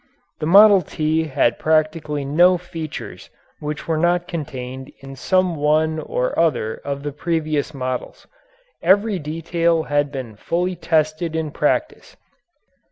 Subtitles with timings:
[0.39, 6.33] The "Model T" had practically no features which were not contained in some one or
[6.39, 8.25] other of the previous models.
[8.81, 12.17] Every detail had been fully tested in practice.